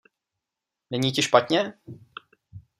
[0.91, 1.73] Není ti špatně?